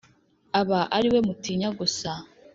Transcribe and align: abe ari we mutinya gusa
abe 0.59 0.79
ari 0.97 1.07
we 1.13 1.19
mutinya 1.27 1.69
gusa 1.79 2.09